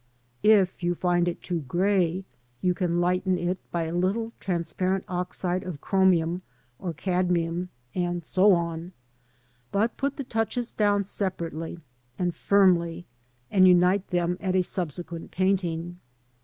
If 0.41 0.81
you 0.81 0.95
find 0.95 1.27
it 1.27 1.43
too 1.43 1.59
grey, 1.59 2.25
you 2.59 2.73
can 2.73 2.99
lighten 2.99 3.37
it 3.37 3.59
by 3.69 3.83
a 3.83 3.93
little 3.93 4.31
transparent 4.39 5.03
oxide 5.07 5.61
of 5.61 5.79
chromium 5.79 6.41
or 6.79 6.91
cadmium, 6.91 7.69
and 7.93 8.25
so 8.25 8.51
on; 8.53 8.93
but 9.71 9.97
put 9.97 10.17
the 10.17 10.23
touches 10.23 10.73
down 10.73 11.03
separately 11.03 11.77
and 12.17 12.33
firmly, 12.33 13.05
and 13.51 13.67
unite 13.67 14.07
them 14.07 14.37
at 14.39 14.55
a 14.55 14.63
subsequent 14.63 15.29
painting. 15.29 15.99